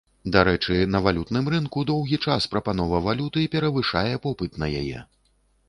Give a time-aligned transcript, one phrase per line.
[0.35, 5.07] Дарэчы, на валютным рынку доўгі час прапанова валюты перавышае попыт на яе.